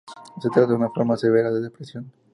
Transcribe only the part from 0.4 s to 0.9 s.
Se trata de una